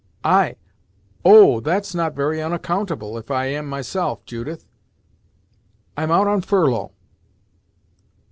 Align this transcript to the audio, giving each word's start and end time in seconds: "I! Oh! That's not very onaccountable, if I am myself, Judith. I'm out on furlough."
"I! 0.25 0.55
Oh! 1.23 1.59
That's 1.59 1.93
not 1.93 2.15
very 2.15 2.39
onaccountable, 2.41 3.19
if 3.19 3.29
I 3.29 3.45
am 3.45 3.67
myself, 3.67 4.25
Judith. 4.25 4.65
I'm 5.95 6.09
out 6.09 6.25
on 6.27 6.41
furlough." 6.41 6.93